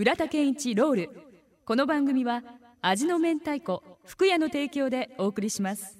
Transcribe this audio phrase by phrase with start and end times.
[0.00, 1.10] 浦田健一ロール。
[1.66, 2.42] この番組は
[2.80, 5.98] 味の明太子福屋の提供でお送りします。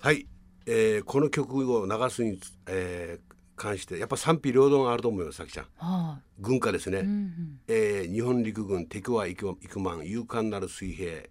[0.00, 0.26] はい、
[0.64, 5.66] えー、この曲を流すに、えー、関してやっぱ賛否両論あると思いますさきちゃん。
[5.76, 11.28] は軍歌ですね、い、うんうん、えー日本陸軍敵は幾幾万勇敢なる水兵。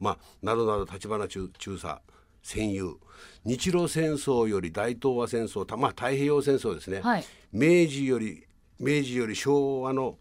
[0.00, 1.98] まあなどなど立花中中佐
[2.42, 2.98] 戦友。
[3.44, 7.24] 日露戦争より大東亜戦争たまあ太平洋戦争ですね、はい。
[7.52, 8.46] 明治より
[8.78, 10.16] 明治より昭和の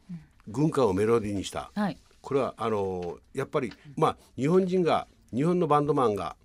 [0.47, 1.97] 軍歌をメロディーにした、はい。
[2.21, 6.35] これはあのやっぱりまあ日本人が日本のバンドマンが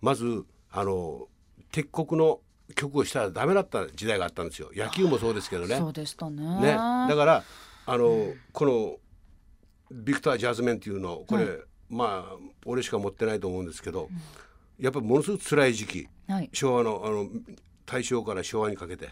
[0.00, 1.28] まずあの
[1.72, 2.40] 敵国の
[2.74, 4.70] 曲をしたらダメだった時代があったんですよ。
[4.74, 5.76] 野球もそうですけどね。
[5.76, 6.42] そうでしたね。
[6.60, 6.72] ね。
[6.72, 7.44] だから
[7.86, 8.96] あの、この
[9.92, 14.08] ビクター・ジャズメンっていうのこれ、まあ俺しか持ってないと思うんですけど、
[14.80, 16.50] やっぱりものすごく辛い時期はい。
[16.52, 17.28] 昭和のあの
[17.84, 19.10] 大正から昭和にかけて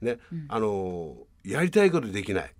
[0.00, 2.54] ね、あのやりたいことできない。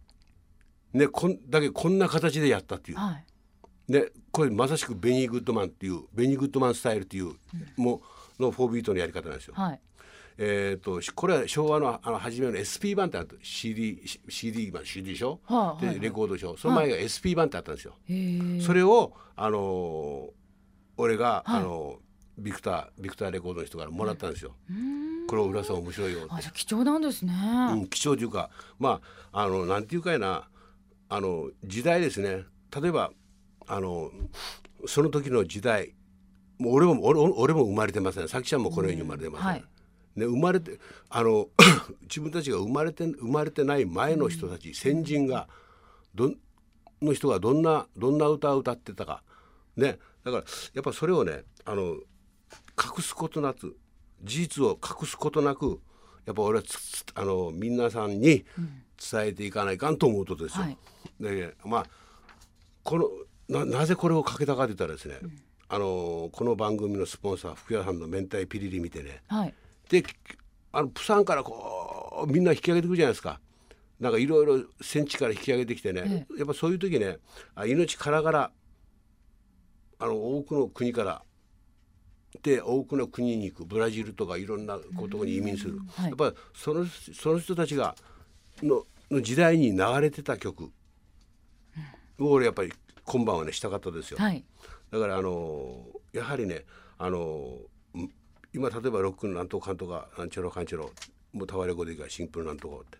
[0.95, 3.92] ね、こんだけこんな形でやったっていう、はい。
[3.92, 7.34] ね、これまさしくベニー・グッドマンっていうベニー・グッドマンスタイルっていう、
[7.77, 8.00] も
[8.39, 9.55] うの4ビートのやり方なんですよ。
[9.55, 9.81] はい。
[10.37, 13.37] えー、としこれは昭和のあの初めの SP 版ってあった。
[13.42, 15.95] CD, CD, 版 CD でしょ、はあはいはい。
[15.97, 16.56] でレコードでしょ？
[16.56, 17.95] その前が SP 版ってあったんですよ。
[18.65, 20.31] それを、あのー
[20.97, 21.61] 俺が、はい。
[21.61, 21.98] あの
[22.37, 24.56] ビクタービクターレコードの人からもらったんですよ。
[25.28, 26.28] これ浦さん面白いよって。
[26.31, 27.33] あじゃあ貴重なんですね、
[27.72, 29.00] うん、貴重というかま
[29.33, 30.48] ああのなんていうかやな
[31.15, 32.45] あの時代ですね。
[32.75, 33.12] 例えば
[33.69, 34.11] あの
[34.84, 35.95] その時の時代
[36.59, 38.29] もう俺も俺俺も生まれてません。
[38.29, 39.65] さきちゃんもこのように生まれてません、はい。
[40.17, 41.48] ね、生まれてあの
[42.03, 45.48] 自分たちが生まれて生まれてない前の人たち、先人が
[46.17, 46.37] どん
[47.01, 49.23] の人がどんなどんな歌を歌ってたか。
[49.77, 50.01] ね。
[50.25, 51.95] だからやっぱそれをねあの
[52.77, 53.77] 隠すことなく
[54.25, 55.81] 事実を隠すことなく
[56.27, 58.44] やっぱ俺はつつあの皆さんに
[59.12, 60.65] 伝えていかないかんと思うことですよ。
[60.65, 60.78] はい。
[61.21, 61.87] でまあ
[62.82, 63.09] この
[63.49, 65.19] ななぜこれをかけたかと言ったらですね、
[65.69, 69.22] あのこの番組のスポンサー福屋さんの明太ピリリ見てね。
[69.28, 69.54] はい。
[69.91, 70.03] で
[70.72, 73.41] あのプサンからこうみんな引き上げてくるじゃないですか。
[74.00, 77.19] なんかいろいろ戦地から引き上げてきてね、やっぱそういう時ね
[77.54, 78.50] あ命からがら
[79.99, 81.22] あの多くの国から
[82.43, 86.09] で多くの国に行くブラジルとかいろんなことに移民する、はい。
[86.09, 87.95] やっぱりそのその人たちが
[88.62, 90.71] のの時代に流れてた曲。
[92.19, 92.73] を俺やっぱり
[93.05, 94.19] 今晩はねしたかったですよ。
[94.19, 94.44] はい。
[94.91, 96.65] だからあのやはりね
[96.99, 97.19] あの
[97.97, 98.11] ん
[98.53, 100.91] 今例えばロックのなんとかかんとかなんちゃろかんちゃろ
[101.33, 102.99] もうタワレコでいいからシンプルなんとかって。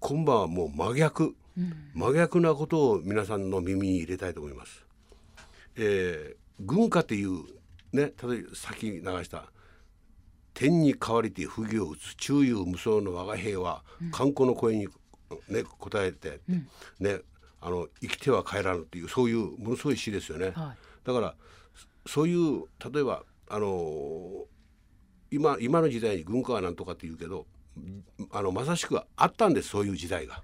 [0.00, 1.34] 今晩はもう真逆、
[1.92, 4.84] 真逆なことを皆さんの耳に入れたいと思います。
[5.76, 7.44] えー軍歌っていう
[7.92, 9.50] ね例えば先流した
[10.58, 14.88] 「天に代わりて不義を打つ中勇無双の我が兵は観光の声に、
[15.46, 16.40] ね、答えて、
[16.98, 17.20] ね、
[17.60, 20.50] あの生きては帰らぬっていうそういうものすごい詩ですよね。
[20.50, 21.06] はい。
[21.06, 21.36] だから
[22.04, 24.46] そそういう例えばあの
[25.30, 27.46] 今今の時代に軍歌はなんとかって言うけど
[28.32, 30.42] あのまさしくあったんですそういう時代が。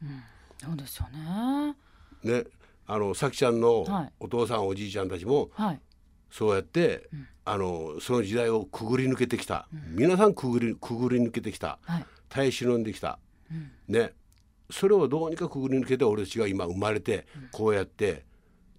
[0.63, 1.75] そうですよね。
[2.23, 2.45] ね
[2.87, 4.13] あのさきちゃんのはい。
[4.21, 5.81] お父さんおじいちゃんたちもはい
[6.37, 7.09] そうやって、
[7.45, 11.79] あのその時代をくぐり抜けてきた、皆さんくぐりくぐり抜けてきた。
[11.83, 12.07] はい。
[12.29, 13.21] 耐え忍んできた、
[13.87, 14.13] ね。
[14.69, 18.25] それをどうにかくぐり抜けて俺たちが今生まれて、こうやって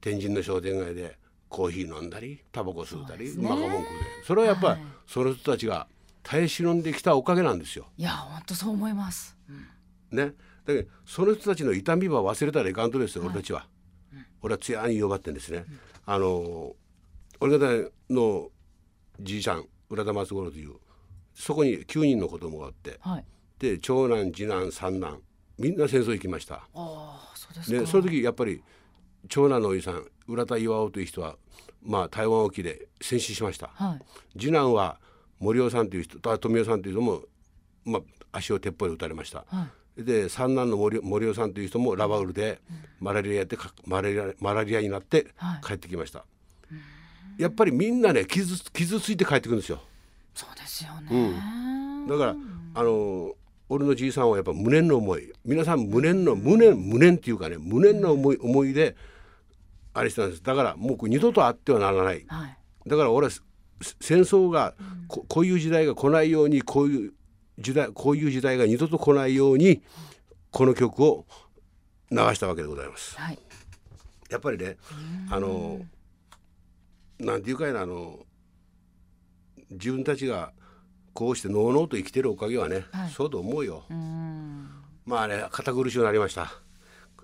[0.01, 1.17] 天神の商店街で
[1.47, 3.49] コーヒー飲んだりタバコ吸うたりそうね。
[3.49, 3.85] マカモン食う
[4.27, 4.81] それはやっぱり、はい。
[5.07, 5.87] その人たちが
[6.23, 7.87] 耐え忍んできたおかげなんですよ。
[7.97, 9.53] いや本当そう思います、う
[10.13, 10.17] ん。
[10.17, 10.33] ね、
[10.65, 13.65] だけどその人たちの痛みは忘れたらいかんとですよ、俺たちは。
[14.41, 15.63] 俺は艶に呼ばってんですね。
[16.05, 16.75] あの
[17.45, 18.49] 俺方の
[19.19, 20.73] じいちゃん浦田松五郎という
[21.33, 23.25] そこに9人の子供があってはい。
[23.59, 25.21] で長男次男三男
[25.57, 26.55] みんな戦争行きました。
[26.55, 28.61] ああそうですか、でその時やっぱり
[29.29, 31.35] 長男のおじさん浦田巌という人は、
[31.81, 33.69] まあ、台湾沖で戦死しました。
[33.73, 34.39] はい。
[34.39, 34.99] 次男は
[35.39, 37.21] 森尾さんという人あ富代さんという人も、
[37.85, 39.45] まあ、足を鉄砲で撃たれました。
[39.47, 39.67] は
[39.97, 40.03] い。
[40.03, 42.59] で三男の森森尾さんという人もラバウルで
[42.99, 45.65] マラリアやってかマラリアマラリアになってはい。
[45.65, 46.25] 帰ってきました、
[47.37, 49.81] やっぱりみんなね傷傷ついて帰ってくるんですよ。
[50.33, 52.35] そうですよね、だから
[52.73, 53.33] あの
[53.69, 55.31] 俺のじいさんはやっぱ無念の思い。
[55.45, 58.97] 皆さん無念の無念無念っていうかね無念の思い思いで
[59.93, 60.43] あれしてたんです。
[60.43, 62.25] だからもう二度とあってはならない。
[62.27, 62.57] はい。
[62.85, 63.41] だから俺はせ
[64.01, 64.75] 戦争が
[65.07, 67.13] ここういう時代が来ないようにこういう
[67.57, 69.81] 時代こういう時代が二度と来ないように
[70.51, 71.25] この曲を
[72.11, 73.15] 流したわけでございます。
[73.17, 73.39] はい。
[74.29, 74.75] やっぱりね
[75.29, 75.79] あの
[77.19, 78.19] なんていうかいなあの
[79.71, 80.51] 自分たちが
[81.13, 83.09] こうしてのうのうと生きてるおかげはね、はい。
[83.09, 83.85] そうと思うよ。
[83.89, 83.93] う
[85.05, 86.51] まあね堅苦しくなりました。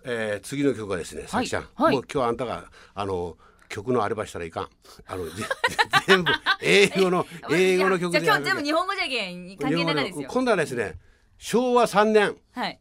[0.06, 1.96] えー次の曲はですね、さきちゃん、はい。
[1.96, 2.66] もう今日あんたが
[2.96, 3.38] あの
[3.70, 4.70] 曲のあればしたらいかん。
[5.08, 5.32] あのぜ
[6.08, 10.30] 全部英語の 英語の曲でじゃあ今日全部日本語じゃけん関係なかですよ。
[10.32, 11.00] 今度はですね、
[11.38, 12.38] 昭和3年。
[12.54, 12.80] はい。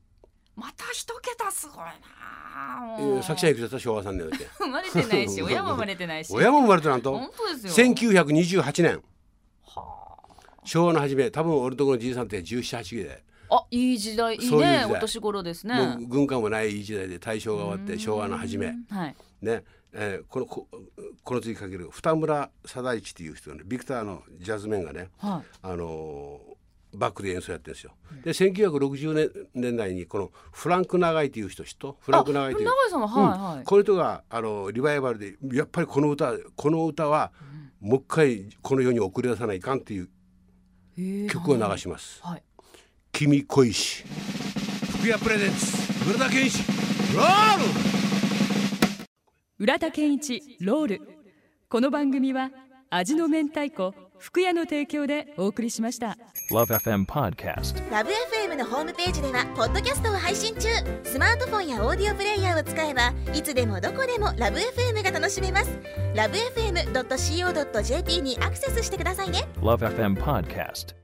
[0.55, 1.93] また一桁すごいな
[2.99, 4.47] えーさきちゃんいくつだった昭和3年だっけ。
[4.59, 6.33] 生まれてないし親も生まれてないし。
[6.35, 7.13] 親も生まれてなんと。
[7.19, 7.87] 本当ですよ。
[7.95, 9.03] 1928年。
[10.65, 13.25] 昭和の初め、多分俺とこのじいさんって17、8で。
[13.53, 14.89] あいい時代いいそういう時代。
[14.89, 15.97] ねお年頃ですね。
[16.09, 18.75] 軍艦もないいい時代で大正が終わって昭和の初め。
[18.91, 19.17] はい。
[19.43, 20.69] ね、えーこのこ
[21.25, 25.49] この次かける二村貞一っていう人がねビクターのジャズメンがね、はい。
[25.63, 26.50] あのー
[26.93, 27.93] バックで演奏やってるんですよ。
[28.25, 32.67] で1960年年代にこのフランク・長井っていう人知っとフランク・長井という。
[32.67, 37.33] 長井さんははいはい、この人があのリバイバルでやっぱりこの歌この歌は
[37.81, 40.09] もう一回この世に送り出さないかんっていう
[41.29, 42.21] 曲を流します。
[42.23, 42.43] はい。
[43.13, 44.05] 君恋し
[44.99, 46.59] 福屋プレゼンツ村田健一
[47.15, 47.65] ロール。
[49.59, 51.01] 浦田健一ロール。
[51.69, 52.51] この番組は
[52.91, 56.17] 味の明太子福屋の提供でお送りしました
[56.53, 57.91] Love FM Podcast.
[57.91, 60.69] ラブ f m のホームページではポッドキャストを配信中
[61.05, 65.71] スマートフォンやオーディオプレイヤーを使えばいつでもどこでもラブ f m が楽しめます
[66.15, 71.00] ラブ FM.co.jp にアクセスしてくださいね Love FM Podcast.